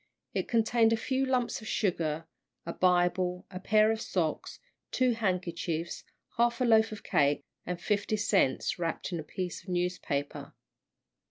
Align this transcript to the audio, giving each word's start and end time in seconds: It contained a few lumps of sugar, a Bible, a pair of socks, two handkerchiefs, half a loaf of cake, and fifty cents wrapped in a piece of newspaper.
It 0.33 0.47
contained 0.47 0.91
a 0.91 0.97
few 0.97 1.27
lumps 1.27 1.61
of 1.61 1.67
sugar, 1.67 2.25
a 2.65 2.73
Bible, 2.73 3.45
a 3.51 3.59
pair 3.59 3.91
of 3.91 4.01
socks, 4.01 4.59
two 4.89 5.11
handkerchiefs, 5.11 6.03
half 6.37 6.59
a 6.59 6.65
loaf 6.65 6.91
of 6.91 7.03
cake, 7.03 7.43
and 7.67 7.79
fifty 7.79 8.17
cents 8.17 8.79
wrapped 8.79 9.11
in 9.13 9.19
a 9.19 9.23
piece 9.23 9.61
of 9.61 9.69
newspaper. 9.69 10.55